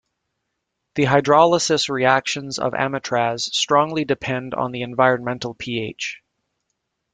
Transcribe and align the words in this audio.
The 0.95 1.03
hydrolysis 1.03 1.87
reactions 1.87 2.57
of 2.57 2.73
amitraz 2.73 3.41
strongly 3.55 4.03
depend 4.03 4.55
on 4.55 4.71
the 4.71 4.81
environmental 4.81 5.53
pH. 5.53 6.21